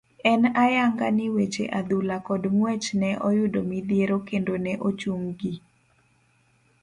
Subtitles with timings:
[0.31, 5.53] En ayanga ni weche adhula kod ngwech ne oyudo midhiero kendo ne ochung' gi.